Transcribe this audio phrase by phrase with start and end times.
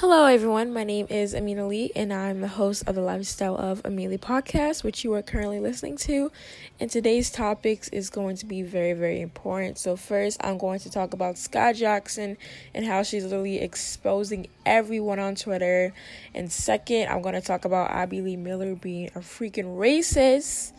[0.00, 0.72] Hello, everyone.
[0.72, 4.84] My name is Amina Lee, and I'm the host of the Lifestyle of Amelia podcast,
[4.84, 6.30] which you are currently listening to.
[6.78, 9.76] And today's topics is going to be very, very important.
[9.76, 12.36] So, first, I'm going to talk about Skai Jackson
[12.74, 15.92] and how she's literally exposing everyone on Twitter.
[16.32, 20.74] And second, I'm going to talk about Abby Lee Miller being a freaking racist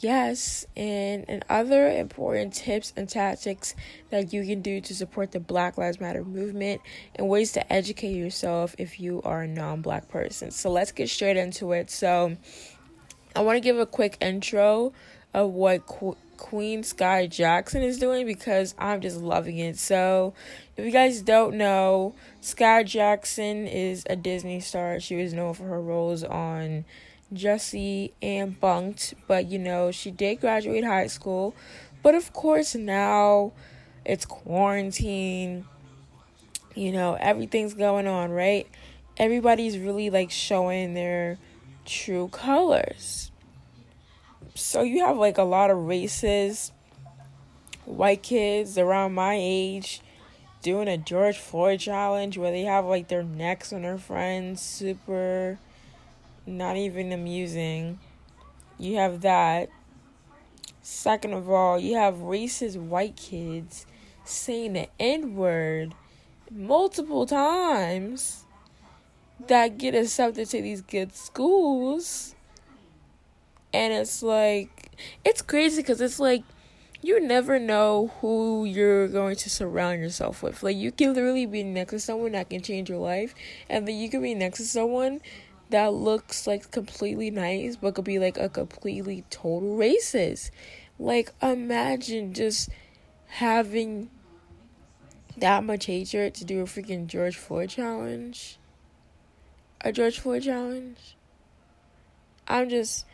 [0.00, 3.74] Yes, and, and other important tips and tactics
[4.10, 6.80] that you can do to support the Black Lives Matter movement
[7.14, 10.50] and ways to educate yourself if you are a non black person.
[10.50, 11.90] So let's get straight into it.
[11.90, 12.36] So,
[13.36, 14.92] I want to give a quick intro
[15.32, 19.78] of what Qu- Queen Skai Jackson is doing because I'm just loving it.
[19.78, 20.34] So,
[20.76, 24.98] if you guys don't know, Skai Jackson is a Disney star.
[25.00, 26.84] She was known for her roles on
[27.32, 31.54] Jessie and Bunk'd, but you know, she did graduate high school.
[32.02, 33.52] But of course, now
[34.04, 35.64] it's quarantine.
[36.74, 38.66] You know, everything's going on, right?
[39.16, 41.38] Everybody's really like showing their
[41.84, 43.30] true colors.
[44.54, 46.72] So you have like a lot of races,
[47.84, 50.00] white kids around my age
[50.62, 55.58] doing a George Floyd challenge where they have like their necks on their friends, super
[56.46, 57.98] not even amusing.
[58.78, 59.68] You have that.
[60.82, 63.86] Second of all, you have racist white kids
[64.24, 65.94] saying the N word
[66.50, 68.44] multiple times
[69.46, 72.34] that get accepted to these good schools.
[73.72, 74.90] And it's like,
[75.24, 76.44] it's crazy because it's like,
[77.02, 80.62] you never know who you're going to surround yourself with.
[80.62, 83.34] Like, you can literally be next to someone that can change your life,
[83.68, 85.20] and then you can be next to someone
[85.70, 90.50] that looks like completely nice but could be like a completely total racist.
[90.98, 92.68] Like imagine just
[93.26, 94.10] having
[95.36, 98.58] that much hatred to do a freaking George Floyd challenge.
[99.80, 101.16] A George Floyd challenge.
[102.46, 103.06] I'm just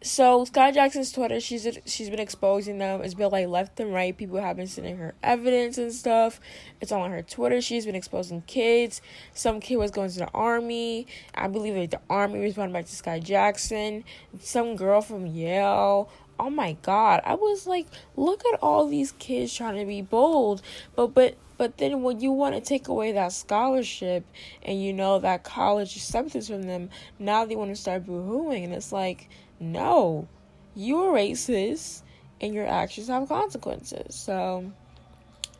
[0.00, 3.00] so Skai Jackson's Twitter, she's she's been exposing them.
[3.02, 4.16] It's been like left and right.
[4.16, 6.40] People have been sending her evidence and stuff.
[6.80, 7.60] It's on her Twitter.
[7.60, 9.02] She's been exposing kids.
[9.34, 11.08] Some kid was going to the army.
[11.34, 14.04] I believe like the army responded back to Skai Jackson.
[14.40, 16.08] Some girl from Yale.
[16.40, 17.20] Oh my God!
[17.24, 20.62] I was like, look at all these kids trying to be bold,
[20.94, 24.24] but but but then when you want to take away that scholarship
[24.62, 28.72] and you know that college acceptance from them, now they want to start boohooing, and
[28.72, 29.28] it's like
[29.60, 30.28] no,
[30.74, 32.02] you're racist
[32.40, 34.14] and your actions have consequences.
[34.14, 34.70] So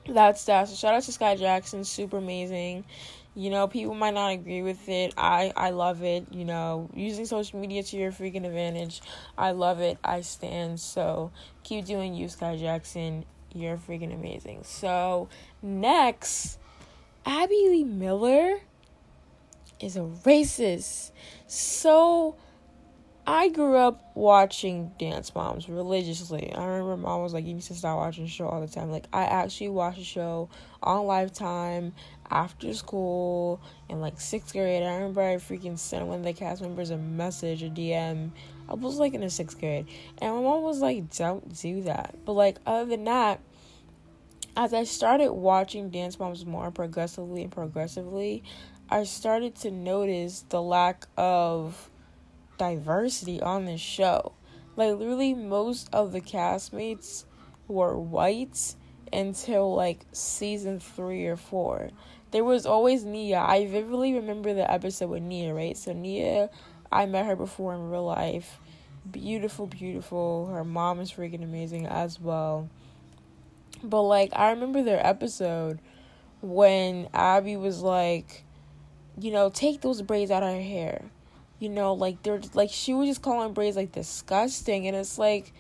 [0.06, 0.68] that's that.
[0.68, 2.84] So shout out to Skai Jackson, super amazing.
[3.34, 5.14] You know, people might not agree with it.
[5.16, 6.26] I I love it.
[6.32, 9.00] You know, using social media to your freaking advantage.
[9.36, 9.98] I love it.
[10.02, 10.80] I stand.
[10.80, 11.30] So
[11.62, 13.24] keep doing you, Skai Jackson.
[13.54, 14.64] You're freaking amazing.
[14.64, 15.28] So
[15.62, 16.58] next,
[17.24, 18.60] Abby Lee Miller
[19.80, 21.12] is a racist.
[21.46, 22.36] So
[23.30, 26.50] I grew up watching Dance Moms religiously.
[26.54, 28.90] I remember mom was like, "You need to start watching the show all the time."
[28.90, 30.48] Like I actually watched the show
[30.82, 31.92] on Lifetime
[32.30, 34.82] after school in like sixth grade.
[34.82, 38.30] I remember I freaking sent one of the cast members a message, a DM.
[38.66, 39.86] I was like in the sixth grade,
[40.22, 43.40] and my mom was like, "Don't do that." But like other than that,
[44.56, 48.42] as I started watching Dance Moms more progressively and progressively,
[48.88, 51.90] I started to notice the lack of
[52.58, 54.32] diversity on this show.
[54.76, 57.24] Like literally most of the castmates
[57.66, 58.74] were white
[59.12, 61.90] until like season 3 or 4.
[62.30, 63.40] There was always Nia.
[63.40, 65.76] I vividly remember the episode with Nia, right?
[65.76, 66.50] So Nia,
[66.92, 68.60] I met her before in real life.
[69.10, 70.46] Beautiful, beautiful.
[70.46, 72.68] Her mom is freaking amazing as well.
[73.82, 75.80] But like I remember their episode
[76.40, 78.44] when Abby was like,
[79.18, 81.10] you know, take those braids out of her hair
[81.58, 85.52] you know, like they're like she was just calling braids like disgusting, and it's like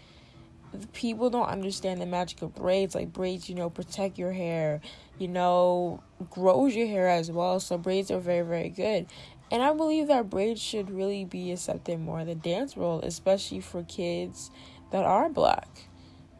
[0.92, 2.94] people don't understand the magic of braids.
[2.94, 4.80] Like braids, you know, protect your hair,
[5.18, 7.58] you know, grows your hair as well.
[7.60, 9.06] So braids are very very good,
[9.50, 13.60] and I believe that braids should really be accepted more in the dance world, especially
[13.60, 14.50] for kids
[14.92, 15.88] that are black,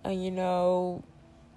[0.04, 1.02] and you know,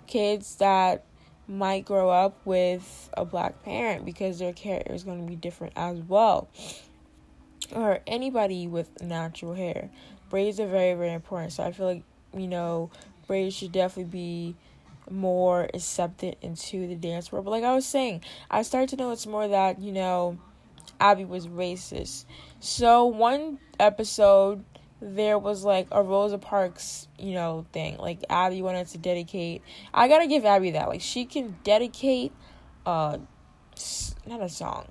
[0.08, 1.06] kids that
[1.48, 5.74] might grow up with a black parent because their character is going to be different
[5.76, 6.50] as well
[7.74, 9.90] or anybody with natural hair.
[10.30, 11.54] Braids are very, very important.
[11.54, 12.04] So I feel like,
[12.36, 12.90] you know,
[13.28, 14.56] braids should definitely be
[15.10, 17.46] more accepted into the dance world.
[17.46, 20.38] But like I was saying, I started to notice more that, you know,
[21.00, 22.26] Abby was racist.
[22.60, 24.64] So one episode
[25.02, 27.98] there was like a Rosa Parks, you know, thing.
[27.98, 29.64] Like Abby wanted to dedicate
[29.94, 30.88] I gotta give Abby that.
[30.88, 32.32] Like she can dedicate
[32.86, 33.18] uh
[34.28, 34.88] not a song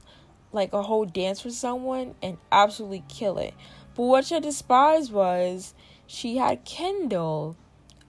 [0.52, 3.54] like a whole dance for someone and absolutely kill it.
[3.94, 5.74] But what she despised was
[6.06, 7.56] she had Kendall,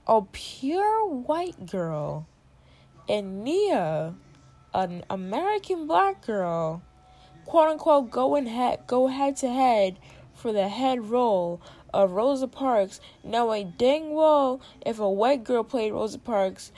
[0.08, 2.28] a pure white girl,
[3.08, 4.16] and Nia,
[4.74, 6.82] an American black girl,
[7.46, 9.98] quote unquote, going head go head to head
[10.34, 11.62] for the head role
[11.94, 16.72] of Rosa Parks, knowing dang well if a white girl played Rosa Parks,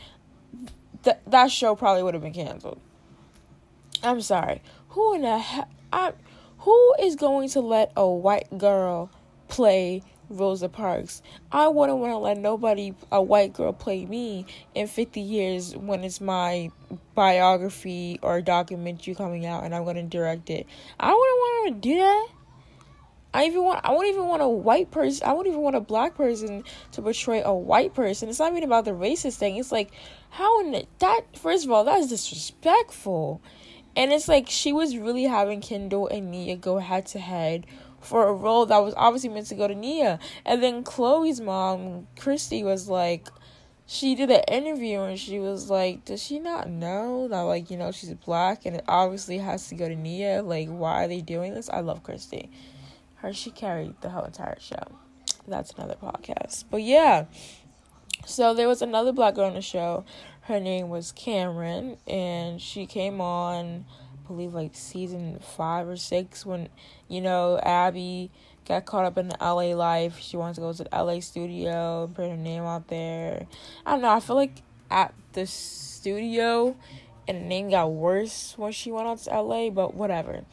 [1.04, 2.80] th- that show probably would have been canceled.
[4.01, 4.62] I'm sorry.
[4.94, 5.68] Who in the hell?
[6.60, 9.10] who is going to let a white girl
[9.48, 11.24] play Rosa Parks?
[11.51, 14.45] I wouldn't want to let nobody, a white girl, play me
[14.75, 16.69] in 50 years when it's my
[17.16, 20.68] biography or documentary coming out and I'm going to direct it.
[21.00, 22.28] I wouldn't want to do that.
[23.34, 25.80] I even want I wouldn't even want a white person I wouldn't even want a
[25.80, 28.30] black person to portray a white person.
[28.30, 29.57] It's not even about the racist thing.
[29.57, 29.92] It's like
[30.30, 33.42] how in the, that first of all, that's disrespectful.
[33.95, 37.66] And it's like she was really having Kendall and Nia go head to head
[38.01, 40.19] for a role that was obviously meant to go to Nia.
[40.45, 43.28] And then Chloe's mom, Christy, was like
[43.86, 47.78] she did an interview and she was like, Does she not know that like, you
[47.78, 50.42] know, she's black and it obviously has to go to Nia?
[50.42, 51.69] Like, why are they doing this?
[51.69, 52.50] I love Christy
[53.24, 54.84] her she carried the whole entire show.
[55.48, 56.66] That's another podcast.
[56.69, 57.25] But yeah.
[58.25, 60.06] So there was another black girl on the show.
[60.44, 63.86] Her name was Cameron and she came on
[64.24, 66.69] I believe like season five or six when,
[67.10, 68.31] you know, Abby
[68.68, 70.19] got caught up in the LA life.
[70.19, 73.48] She wanted to go to the LA studio and put her name out there.
[73.86, 76.75] I don't know, I feel like at the studio
[77.28, 80.46] and the name got worse when she went out to LA, but whatever.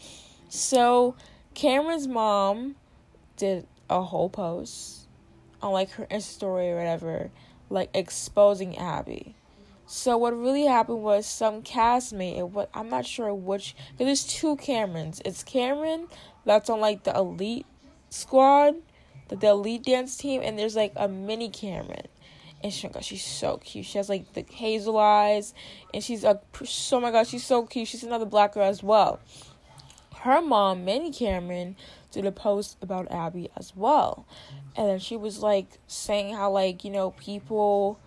[0.49, 1.15] So
[1.55, 2.77] Cameron's mom
[3.37, 5.07] did a whole post
[5.63, 7.31] on like her Insta story or whatever,
[7.69, 9.37] like exposing Abby.
[9.93, 12.39] So what really happened was some castmate.
[12.39, 13.75] It what I'm not sure which.
[13.99, 15.21] There's two Camerons.
[15.25, 16.07] It's Cameron
[16.45, 17.67] that's on like the elite
[18.09, 18.77] squad,
[19.29, 22.07] the, the elite dance team, and there's like a mini Cameron.
[22.63, 23.85] And she, oh God, she's so cute.
[23.85, 25.55] She has like the hazel eyes,
[25.93, 26.41] and she's a
[26.93, 27.89] oh my God, she's so cute.
[27.89, 29.19] She's another black girl as well
[30.21, 31.77] her mom, Minnie Cameron,
[32.11, 34.27] did a post about Abby as well.
[34.77, 37.99] And then she was like saying how, like, you know, people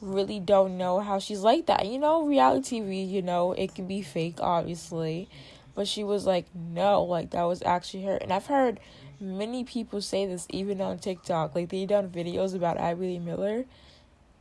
[0.00, 1.86] really don't know how she's like that.
[1.86, 5.28] You know, reality TV, you know, it can be fake, obviously.
[5.74, 8.16] But she was like, no, like, that was actually her.
[8.16, 8.80] And I've heard
[9.20, 11.54] many people say this even on TikTok.
[11.54, 13.64] Like, they done videos about Lee Miller.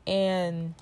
[0.07, 0.75] And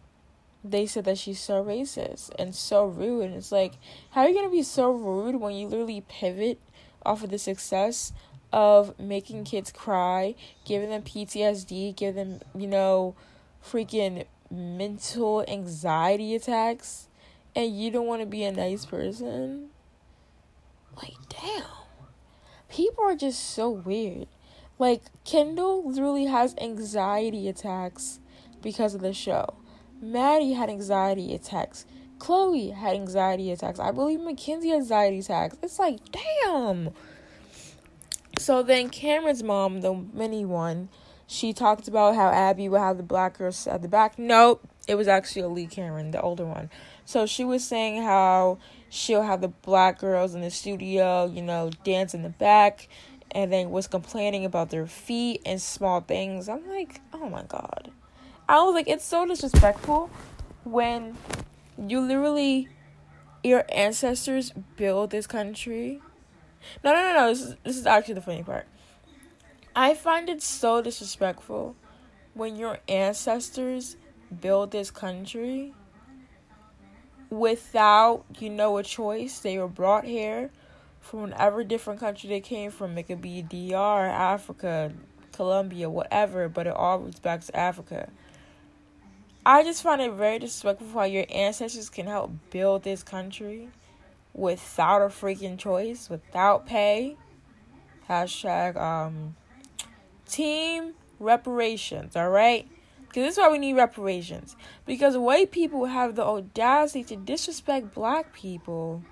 [0.64, 3.26] they said that she's so racist and so rude.
[3.26, 3.74] And it's like,
[4.12, 6.60] how are you to be so rude when you literally pivot
[7.06, 8.14] off of the success
[8.52, 10.36] of making kids cry,
[10.66, 13.16] giving them PTSD, giving them, you know,
[13.66, 17.08] freaking mental anxiety attacks,
[17.56, 19.70] and you don't want to be a nice person?
[20.96, 21.64] Like, damn.
[22.70, 24.28] People are just so weird.
[24.80, 28.20] Like, Kendall literally has anxiety attacks
[28.62, 29.56] because of the show.
[30.02, 31.86] Maddie had anxiety attacks.
[32.20, 33.80] Chloe had anxiety attacks.
[33.80, 35.58] I believe Mackenzie had anxiety attacks.
[35.62, 36.92] It's like, damn.
[38.40, 40.90] So then Cameron's mom, the mini one,
[41.34, 44.20] she talked about how Abby would have the black girls at the back.
[44.20, 46.70] Nope, it was actually a Lee Cameron, the older one.
[47.06, 51.72] So she was saying how she'll have the black girls in the studio, you know,
[51.84, 52.88] dance in the back,
[53.32, 56.48] and then was complaining about their feet and small things.
[56.48, 57.92] I'm like, oh my god.
[58.48, 60.12] I was like, it's so disrespectful
[60.64, 61.18] when
[61.80, 62.70] you literally,
[63.44, 66.00] your ancestors built this country.
[66.84, 67.30] No, no, no, no.
[67.30, 68.68] This is, this is actually the funny part.
[69.76, 71.76] I find it so disrespectful
[72.36, 73.98] when your ancestors
[74.42, 75.74] build this country
[77.32, 79.40] without, you know, a choice.
[79.40, 80.52] They were brought here
[81.02, 82.98] from whatever different country they came from.
[83.00, 84.92] It could be DR, Africa,
[85.32, 88.10] Colombia, whatever, but it all roots back to Africa.
[89.46, 93.70] I just find it very disrespectful how your ancestors can help build this country
[94.34, 97.18] without a freaking choice, without pay.
[98.08, 99.36] Hashtag um
[100.28, 102.68] team reparations, alright?
[103.08, 104.56] Because this is why we need reparations.
[104.86, 109.04] Because white people have the audacity to disrespect black people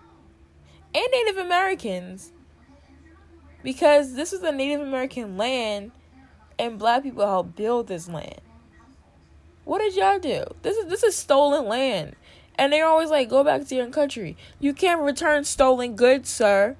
[0.93, 2.31] and Native Americans.
[3.63, 5.91] Because this is a Native American land
[6.57, 8.41] and black people helped build this land.
[9.65, 10.45] What did y'all do?
[10.63, 12.15] This is this is stolen land.
[12.55, 14.37] And they're always like, go back to your country.
[14.59, 16.75] You can't return stolen goods, sir.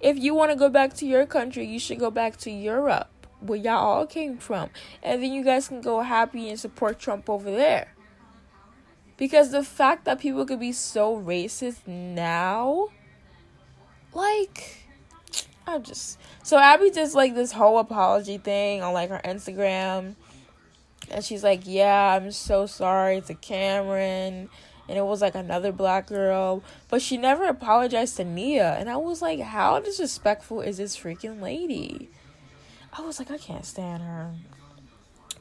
[0.00, 3.08] If you want to go back to your country, you should go back to Europe,
[3.42, 4.70] where y'all all came from.
[5.02, 7.94] And then you guys can go happy and support Trump over there.
[9.16, 12.88] Because the fact that people could be so racist now
[14.14, 14.82] like
[15.66, 20.16] I'm just so Abby does like this whole apology thing on like her Instagram,
[21.10, 24.48] and she's like, "Yeah, I'm so sorry to Cameron."
[24.88, 28.74] And it was like another black girl, but she never apologized to Nia.
[28.74, 32.10] And I was like, how disrespectful is this freaking lady?
[32.92, 34.34] I was like, I can't stand her.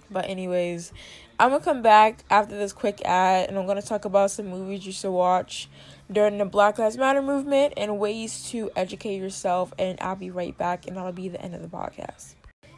[0.09, 0.93] But, anyways,
[1.39, 4.85] I'm gonna come back after this quick ad and I'm gonna talk about some movies
[4.85, 5.69] you should watch
[6.11, 9.73] during the Black Lives Matter movement and ways to educate yourself.
[9.77, 12.35] And I'll be right back, and that'll be the end of the podcast.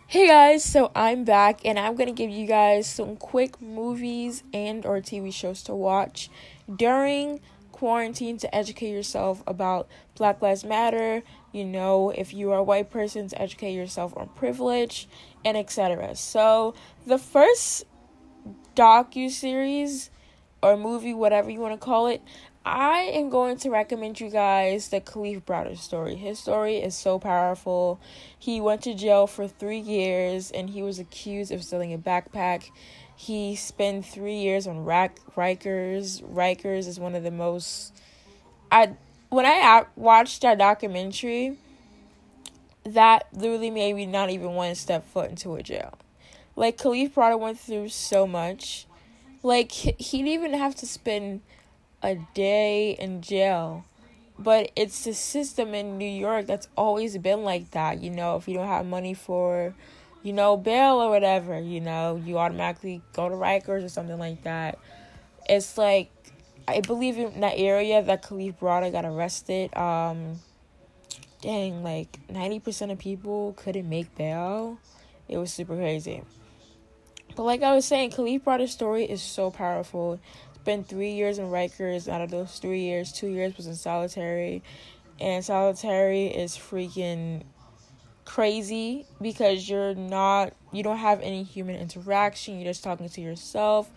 [0.08, 4.86] Hey guys, so I'm back and I'm to give you guys some quick movies and
[4.86, 6.30] or TV shows to watch
[6.76, 7.40] during
[7.72, 12.90] quarantine to educate yourself about Black Lives Matter, you know, if you are a white
[12.90, 15.08] person educate yourself on privilege
[15.46, 16.16] and etc.
[16.16, 16.74] So,
[17.08, 17.86] the first
[18.76, 20.10] docu series
[20.62, 22.22] or movie, whatever you want to call it,
[22.66, 26.16] I am going to recommend you guys the Kalief Browder story.
[26.16, 28.00] His story is so powerful.
[28.40, 32.70] He went to jail for three years and he was accused of stealing a backpack.
[33.16, 36.24] He spent three years on Rack Rikers.
[36.24, 37.94] Rikers is one of the most.
[38.72, 38.96] I
[39.34, 41.58] when I watched that documentary,
[42.86, 45.98] that literally made me not even want to step foot into a jail.
[46.56, 48.86] Like Kalief Browder went through so much.
[49.42, 51.42] Like he didn't even have to spend
[52.04, 53.86] a day in jail.
[54.38, 58.02] But it's the system in New York that's always been like that.
[58.02, 59.74] You know, if you don't have money for,
[60.22, 64.44] you know, bail or whatever, you know, you automatically go to Rikers or something like
[64.44, 64.78] that.
[65.50, 66.12] It's like,
[66.68, 69.76] I believe in that area that Kalief Browder got arrested.
[69.76, 70.40] Um,
[71.42, 74.80] dang, like 90% of people couldn't make bail.
[75.28, 76.22] It was super crazy.
[77.36, 80.20] But like I was saying, Kalief Browder's story is so powerful
[80.64, 82.08] spent three years in Rikers.
[82.08, 84.64] Out of those three years, two years was in solitary.
[85.20, 87.44] And solitary is freaking
[88.24, 93.92] crazy because you're not you don't have any human interaction you're just talking to yourself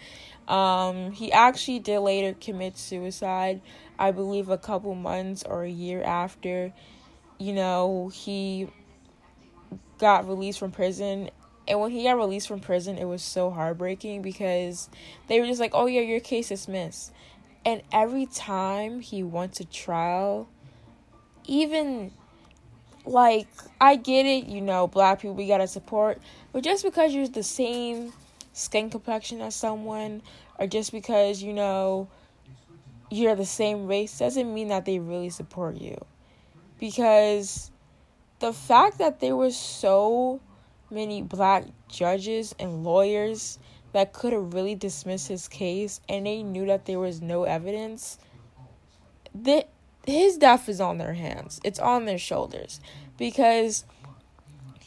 [0.48, 3.60] um he actually did later commit suicide
[3.98, 6.72] i believe a couple months or a year after
[7.38, 8.68] you know he
[9.98, 11.30] got released from prison
[11.68, 14.88] and when he got released from prison, it was so heartbreaking because
[15.26, 17.12] they were just like, oh, yeah, your case is missed.
[17.64, 20.48] And every time he went to trial,
[21.44, 22.12] even
[23.04, 23.48] like,
[23.80, 26.20] I get it, you know, black people, we gotta support,
[26.52, 28.12] but just because you're the same
[28.56, 30.22] skin complexion as someone,
[30.58, 32.08] or just because, you know,
[33.10, 36.02] you're the same race, doesn't mean that they really support you.
[36.80, 37.70] Because
[38.38, 40.40] the fact that there were so
[40.90, 43.58] many black judges and lawyers
[43.92, 48.18] that could have really dismissed his case and they knew that there was no evidence
[49.34, 49.68] that
[50.06, 52.80] his death is on their hands it's on their shoulders
[53.18, 53.84] because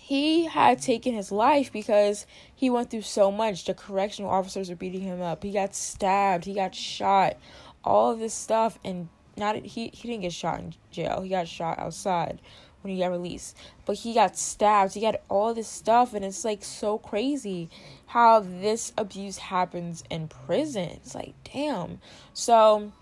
[0.09, 2.25] he had taken his life because
[2.55, 6.45] he went through so much the correctional officers were beating him up he got stabbed
[6.45, 7.37] he got shot
[7.83, 11.47] all of this stuff and not he, he didn't get shot in jail he got
[11.47, 12.39] shot outside
[12.81, 13.57] when he got released.
[13.85, 14.93] But he got stabbed.
[14.93, 17.69] He got all this stuff, and it's like so crazy
[18.05, 20.89] how this abuse happens in prison.
[20.89, 21.99] It's like, damn.
[22.33, 22.93] So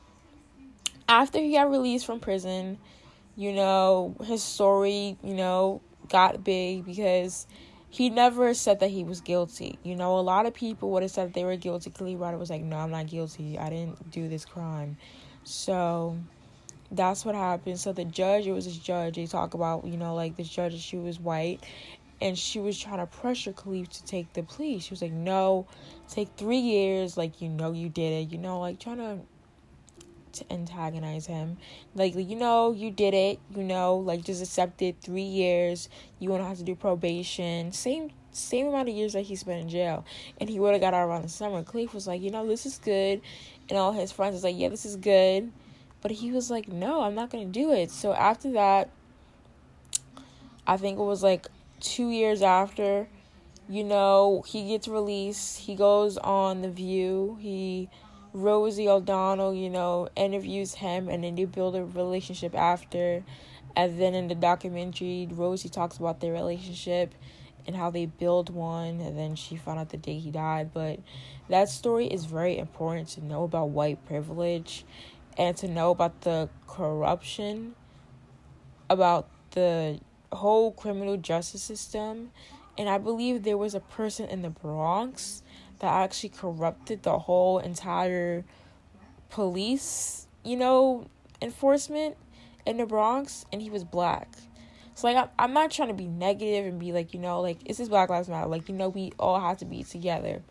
[1.07, 2.79] after he got released from prison,
[3.35, 7.47] you know, his story, you know, got big because
[7.89, 9.79] he never said that he was guilty.
[9.83, 11.89] You know, a lot of people would have said they were guilty.
[11.89, 13.57] Kalief Browder was like, no, I'm not guilty.
[13.57, 14.97] I didn't do this crime.
[15.43, 16.17] So
[16.91, 17.79] that's what happened.
[17.79, 19.15] So the judge, it was this judge.
[19.15, 21.63] They talk about, you know, like this judge, she was white,
[22.21, 24.79] and she was trying to pressure Kalief to take the plea.
[24.79, 25.67] She was like, "No,
[26.09, 27.15] take three years.
[27.17, 28.31] Like you know you did it.
[28.31, 29.19] You know, like trying to."
[30.37, 31.57] To antagonize him,
[31.95, 34.99] like you know you did it, you know like just accepted.
[35.01, 35.89] Three years,
[36.19, 37.71] you won't have to do probation.
[37.71, 40.05] Same same amount of years that he spent in jail,
[40.39, 41.63] and he would have got out around the summer.
[41.63, 43.21] Kalief was like, you know, this is good,
[43.69, 45.51] and all his friends was like, yeah, this is good
[46.01, 47.91] but he was like, no, I'm not to do it.
[47.91, 48.89] So after that,
[50.65, 51.47] I think it was like
[51.79, 53.07] two years after,
[53.67, 55.59] you know, he gets released.
[55.59, 57.37] He goes on The View.
[57.41, 57.89] He,
[58.33, 63.23] Rosie O'Donnell, you know, interviews him and then they build a relationship after.
[63.75, 67.13] And then in the documentary, Rosie talks about their relationship
[67.65, 71.01] and how they build one and then she found out the day he died but
[71.49, 74.85] that story is very important to know about white privilege
[75.37, 77.75] and to know about the corruption,
[78.89, 79.99] about the
[80.31, 82.31] whole criminal justice system.
[82.77, 85.43] And I believe there was a person in the Bronx
[85.79, 88.43] that actually corrupted the whole entire
[89.29, 91.07] police, you know,
[91.41, 92.17] enforcement.
[92.65, 94.27] in the Bronx and he was black.
[94.93, 97.79] So like I'm, not trying to be negative and be like, you know, like this
[97.79, 98.47] is Black Lives Matter.
[98.47, 100.41] Like, you know, we all have to be together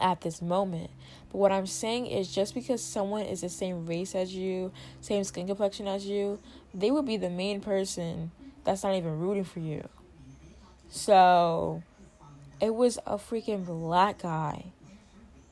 [0.00, 0.90] at this moment.
[1.30, 5.24] But what I'm saying is just because someone is the same race as you, same
[5.24, 6.40] skin complexion as you,
[6.72, 8.30] they would be the main person
[8.64, 9.86] that's not even rooting for you.
[10.88, 11.82] So
[12.60, 14.66] it was a freaking black guy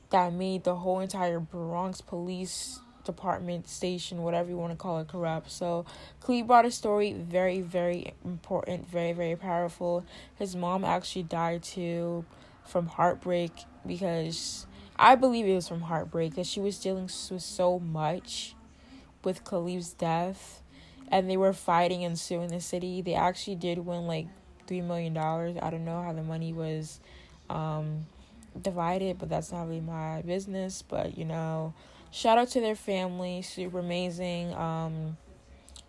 [0.09, 5.07] that made the whole entire Bronx police department, station, whatever you want to call it,
[5.07, 5.51] corrupt.
[5.51, 5.85] So
[6.23, 10.05] Kalief Browder story very, very important, very, very powerful.
[10.35, 12.25] His mom actually died too
[12.65, 13.51] from heartbreak
[13.85, 18.55] because I believe it was from heartbreak because she was dealing with so much
[19.23, 20.61] with Kalief's death
[21.09, 23.01] and they were fighting and suing the city.
[23.01, 24.27] They actually did win like
[24.67, 25.57] three million dollars.
[25.61, 26.99] I don't know how the money was
[27.49, 28.05] um,
[28.61, 30.81] divided, but that's not really my business.
[30.81, 31.73] But you know,
[32.11, 34.53] shout out to their family, super amazing.
[34.53, 35.17] Um,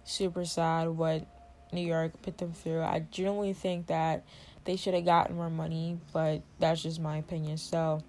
[0.04, 1.26] super sad what
[1.72, 2.82] New York put them through.
[2.82, 4.24] I generally think that
[4.64, 7.58] they should have gotten more money, but that's just my opinion.
[7.58, 8.02] So,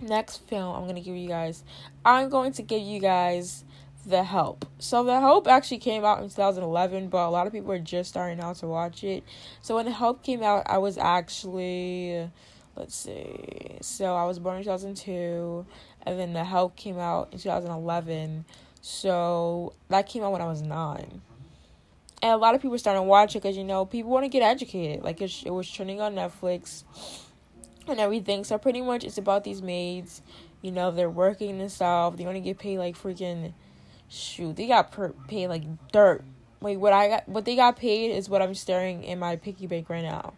[0.00, 1.64] next film I'm gonna give you guys,
[2.04, 3.64] I'm going to give you guys
[4.06, 4.66] the Help.
[4.78, 8.10] So The Help actually came out in 2011, but a lot of people are just
[8.10, 9.24] starting out to watch it.
[9.62, 12.30] So when The Help came out, I was actually
[12.76, 13.78] let's see.
[13.82, 15.66] So I was born in 2002
[16.06, 18.44] and then The Help came out in 2011.
[18.80, 21.20] So that came out when I was 9.
[22.22, 25.02] And a lot of people started watching because you know people want to get educated.
[25.02, 26.84] Like it, it was trending on Netflix
[27.86, 28.44] and everything.
[28.44, 30.22] So pretty much it's about these maids.
[30.62, 32.16] You know they're working and stuff.
[32.16, 33.54] They only get paid like freaking
[34.10, 35.62] shoot, they got per- paid like
[35.92, 36.22] dirt.
[36.60, 39.66] Like what I got, what they got paid is what I'm staring in my piggy
[39.66, 40.34] bank right now.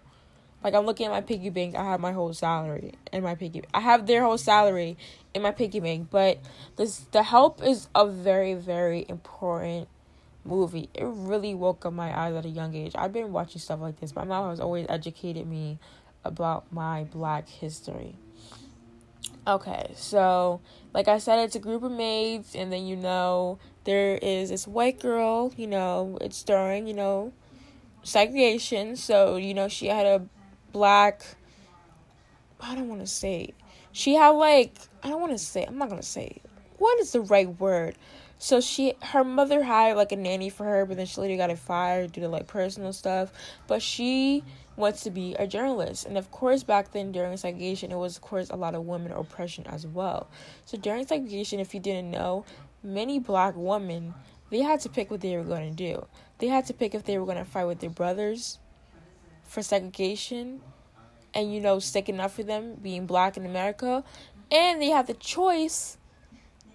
[0.62, 1.74] Like I'm looking at my piggy bank.
[1.74, 3.62] I have my whole salary in my piggy.
[3.74, 4.96] I have their whole salary
[5.34, 6.08] in my piggy bank.
[6.10, 6.38] But
[6.76, 9.88] this the help is a very very important
[10.44, 10.88] movie.
[10.94, 12.92] It really woke up my eyes at a young age.
[12.94, 14.14] I've been watching stuff like this.
[14.14, 15.78] My mom has always educated me
[16.24, 18.14] about my black history.
[19.44, 20.60] Okay, so
[20.94, 24.68] like I said, it's a group of maids, and then you know there is this
[24.68, 25.52] white girl.
[25.56, 27.32] You know, it's during you know
[28.04, 30.22] segregation, so you know she had a
[30.70, 31.24] black.
[32.60, 33.54] I don't want to say.
[33.90, 35.64] She had like I don't want to say.
[35.64, 36.40] I'm not gonna say.
[36.78, 37.96] What is the right word?
[38.42, 41.56] So she, her mother hired like a nanny for her, but then she later got
[41.56, 43.32] fired due to like personal stuff.
[43.68, 44.42] But she
[44.74, 46.06] wants to be a journalist.
[46.06, 49.12] And of course, back then during segregation, it was, of course, a lot of women
[49.12, 50.28] oppression as well.
[50.64, 52.44] So during segregation, if you didn't know,
[52.82, 54.12] many black women,
[54.50, 56.04] they had to pick what they were going to do.
[56.38, 58.58] They had to pick if they were going to fight with their brothers
[59.44, 60.62] for segregation
[61.32, 64.02] and, you know, sticking up for them being black in America.
[64.50, 65.96] And they had the choice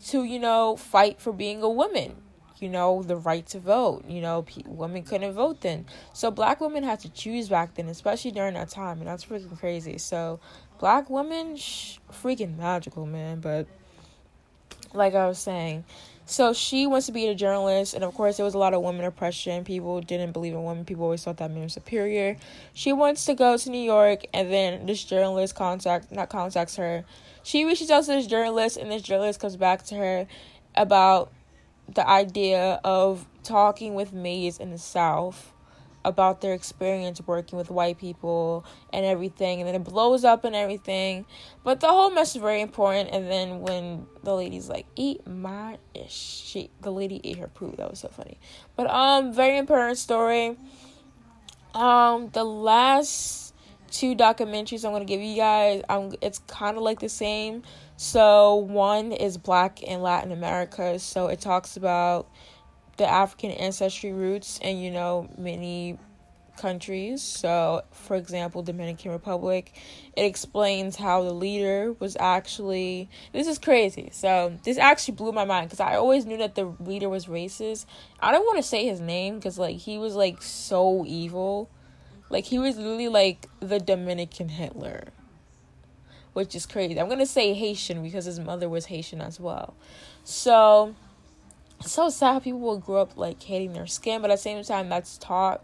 [0.05, 2.15] to, you know, fight for being a woman
[2.61, 4.03] you know, the right to vote.
[4.07, 5.85] You know, pe- women couldn't vote then.
[6.13, 9.57] So black women had to choose back then, especially during that time, and that's freaking
[9.57, 9.97] crazy.
[9.97, 10.39] So
[10.79, 13.39] black women, sh- freaking magical, man.
[13.39, 13.67] But
[14.93, 15.83] like I was saying,
[16.29, 18.81] so she wants to be a journalist, and of course, there was a lot of
[18.81, 19.63] women oppression.
[19.63, 20.83] People didn't believe in women.
[20.83, 22.35] People always thought that men were superior.
[22.73, 27.05] She wants to go to New York, and then this journalist contact not contacts her.
[27.43, 30.27] She reaches out to this journalist, and this journalist comes back to her
[30.75, 31.31] about
[31.87, 35.53] the idea of talking with maids in the South
[36.07, 40.55] about their experience working with white people and everything, and then it blows up and
[40.55, 41.25] everything.
[41.63, 43.09] But the whole mess is very important.
[43.11, 47.73] And then when the lady's like, "Eat my ish," she the lady ate her poo.
[47.77, 48.39] That was so funny.
[48.75, 50.57] But um, very important story.
[51.73, 53.53] Um, the last
[53.91, 57.63] two documentaries I'm gonna give you guys, um, it's kind of like the same.
[57.97, 60.99] So one is Black in Latin America.
[60.99, 62.29] So it talks about
[62.97, 65.97] the African ancestry roots and you know many
[66.57, 67.21] countries.
[67.21, 69.71] So for example, Dominican Republic.
[70.15, 74.09] It explains how the leader was actually this is crazy.
[74.11, 77.85] So this actually blew my mind because I always knew that the leader was racist.
[78.19, 81.69] I don't want to say his name because like he was like so evil.
[82.29, 85.13] Like he was literally like the Dominican Hitler
[86.37, 86.99] which is crazy.
[86.99, 89.73] I'm gonna say Haitian because his mother was Haitian as well.
[90.23, 90.93] So,
[91.81, 94.89] so sad people will grow up like hating their skin, but at the same time,
[94.89, 95.63] that's taught.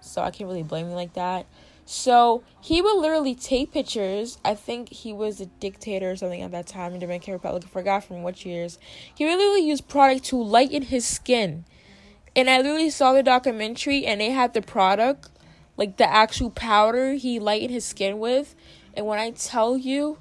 [0.00, 1.46] So I can't really blame him like that.
[1.86, 4.38] So he would literally take pictures.
[4.44, 7.64] I think he was a dictator or something at that time in Dominican Republic.
[7.66, 8.78] I forgot from which years.
[9.14, 11.64] He literally use product to lighten his skin.
[12.34, 15.30] And I literally saw the documentary and they had the product,
[15.76, 18.54] like the actual powder he lightened his skin with.
[18.94, 20.18] And when I tell you,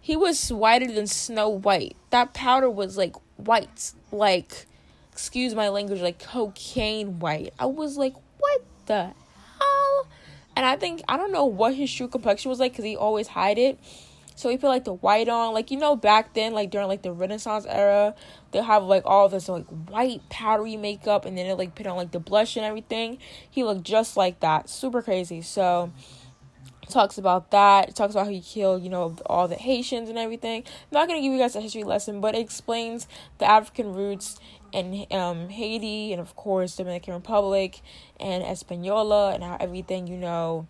[0.00, 1.96] he was whiter than Snow White.
[2.10, 3.92] That powder was like white.
[4.12, 4.66] Like
[5.12, 7.54] excuse my language, like cocaine white.
[7.58, 9.12] I was like, what the
[9.58, 10.08] hell?
[10.54, 13.28] And I think I don't know what his true complexion was like because he always
[13.28, 13.78] hide it.
[14.34, 17.00] So he put like the white on, like you know back then, like during like
[17.00, 18.14] the Renaissance era,
[18.52, 21.96] they have like all this like white powdery makeup, and then it like put on
[21.96, 23.16] like the blush and everything.
[23.50, 25.40] He looked just like that, super crazy.
[25.40, 25.90] So
[26.92, 27.88] talks about that.
[27.88, 30.62] It talks about how he killed, you know, all the Haitians and everything.
[30.66, 33.06] I'm not gonna give you guys a history lesson, but it explains
[33.38, 34.38] the African roots
[34.72, 37.80] in um, Haiti and of course Dominican Republic
[38.20, 40.66] and Hispaniola and how everything, you know,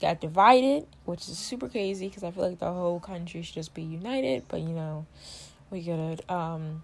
[0.00, 3.74] got divided, which is super crazy because I feel like the whole country should just
[3.74, 5.06] be united, but you know,
[5.70, 6.82] we gotta um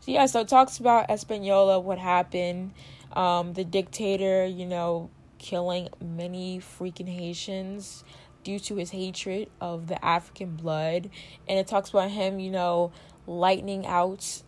[0.00, 2.72] so yeah, so it talks about Hispaniola, what happened,
[3.12, 8.02] um, the dictator, you know, killing many freaking Haitians
[8.44, 11.10] due to his hatred of the African blood.
[11.48, 12.92] And it talks about him, you know,
[13.26, 14.42] lightening out,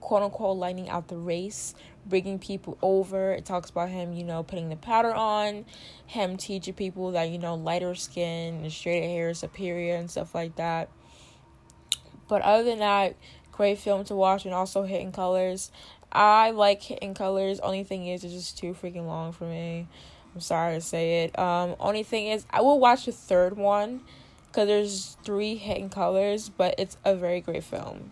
[0.00, 1.74] quote unquote, lightening out the race,
[2.06, 3.32] bringing people over.
[3.32, 5.64] It talks about him, you know, putting the powder on,
[6.06, 10.34] him teaching people that, you know, lighter skin and straighter hair is superior and stuff
[10.34, 10.90] like that.
[12.28, 13.16] But other than that,
[13.52, 15.70] great film to watch and also Hidden Colors.
[16.10, 17.60] I like Hidden Colors.
[17.60, 19.88] Only thing is, it's just too freaking long for me.
[20.34, 21.38] I'm sorry to say it.
[21.38, 24.00] Um, only thing is, I will watch the third one
[24.48, 28.10] because there's three hidden colors, but it's a very great film.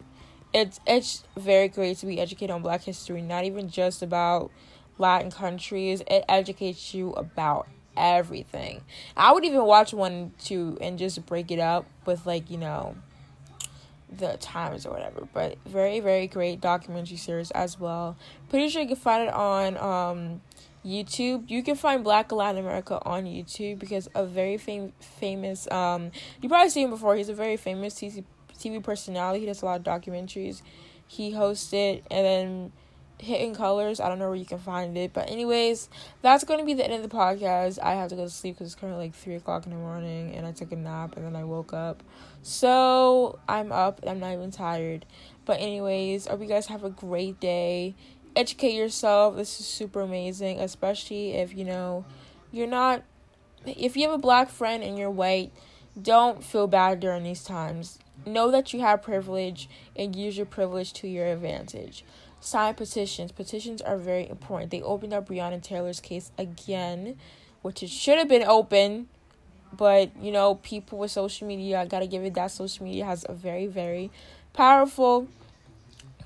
[0.53, 4.51] It's it's very great to be educated on Black history, not even just about
[4.99, 6.03] Latin countries.
[6.07, 8.83] It educates you about everything.
[9.17, 12.97] I would even watch one two and just break it up with like you know
[14.11, 15.27] the times or whatever.
[15.33, 18.17] But very very great documentary series as well.
[18.49, 20.41] Pretty sure you can find it on um
[20.85, 21.51] YouTube.
[21.51, 26.49] You can find Black Latin America on YouTube because a very fam- famous um you
[26.49, 27.17] probably seen him before.
[27.17, 29.41] He's a very famous TV personality.
[29.41, 30.63] He does a lot of documentaries.
[31.07, 32.73] He hosted and then
[33.23, 34.01] Hidden Colors.
[34.01, 35.89] I don't know where you can find it, but anyways,
[36.23, 37.79] that's going to be the end of the podcast.
[37.81, 40.35] I have to go to sleep because it's currently like three o'clock in the morning,
[40.35, 42.03] and I took a nap and then I woke up.
[42.43, 44.01] So I'm up.
[44.01, 45.07] And I'm not even tired.
[45.45, 47.95] But anyways, hope you guys have a great day
[48.37, 49.37] educate yourself.
[49.37, 52.05] This is super amazing, especially if you know
[52.51, 53.03] you're not
[53.67, 55.53] if you have a black friend and you're white,
[56.01, 57.99] don't feel bad during these times.
[58.27, 62.05] Know that you have privilege and use your privilege to your advantage.
[62.41, 63.31] Sign petitions.
[63.33, 64.71] Petitions are very important.
[64.71, 67.17] They opened up Breonna Taylor's case again,
[67.63, 69.09] which it should have been open,
[69.77, 73.25] but you know, people with social media, I gotta give it that social media has
[73.29, 74.11] a very, very
[74.53, 75.29] powerful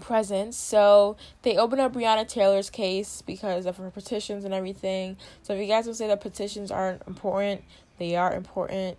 [0.07, 0.57] presence.
[0.57, 5.17] So they opened up Breonna Taylor's case because of her petitions and everything.
[5.43, 7.65] So if you guys would say that petitions aren't important,
[7.99, 8.99] they are important.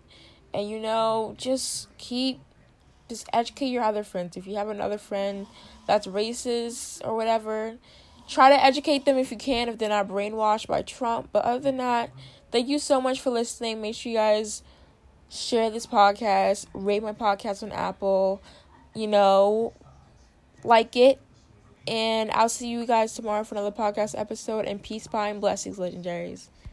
[0.53, 2.41] And you know, just keep
[3.07, 4.35] just educate your other friends.
[4.35, 5.47] If you have another friend
[5.87, 7.77] that's racist or whatever,
[8.27, 11.29] try to educate them if you can if they're not brainwashed by Trump.
[11.31, 12.11] But other than that,
[12.51, 13.81] thank you so much for listening.
[13.81, 14.61] Make sure you guys
[15.29, 18.41] share this podcast, rate my podcast on Apple.
[18.93, 19.73] You know,
[20.63, 21.19] like it.
[21.87, 24.65] And I'll see you guys tomorrow for another podcast episode.
[24.65, 26.49] And peace, pie, and blessings, legendaries.